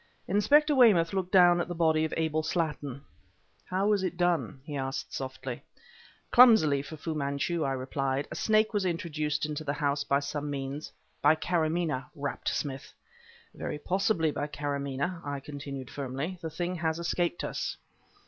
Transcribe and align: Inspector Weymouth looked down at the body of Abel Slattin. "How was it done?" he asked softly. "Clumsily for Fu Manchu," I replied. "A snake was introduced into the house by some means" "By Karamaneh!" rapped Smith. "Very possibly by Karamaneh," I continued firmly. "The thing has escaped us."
Inspector 0.27 0.73
Weymouth 0.73 1.13
looked 1.13 1.31
down 1.31 1.61
at 1.61 1.67
the 1.67 1.75
body 1.75 2.03
of 2.05 2.13
Abel 2.17 2.41
Slattin. 2.41 3.01
"How 3.65 3.85
was 3.87 4.01
it 4.03 4.17
done?" 4.17 4.59
he 4.65 4.75
asked 4.75 5.13
softly. 5.13 5.61
"Clumsily 6.31 6.81
for 6.81 6.97
Fu 6.97 7.13
Manchu," 7.13 7.63
I 7.63 7.73
replied. 7.73 8.27
"A 8.31 8.35
snake 8.35 8.73
was 8.73 8.83
introduced 8.83 9.45
into 9.45 9.63
the 9.63 9.73
house 9.73 10.03
by 10.03 10.19
some 10.19 10.49
means" 10.49 10.91
"By 11.21 11.35
Karamaneh!" 11.35 12.05
rapped 12.15 12.49
Smith. 12.49 12.91
"Very 13.53 13.77
possibly 13.77 14.31
by 14.31 14.47
Karamaneh," 14.47 15.21
I 15.23 15.39
continued 15.39 15.91
firmly. 15.91 16.39
"The 16.41 16.49
thing 16.49 16.77
has 16.77 16.97
escaped 16.97 17.43
us." 17.43 17.77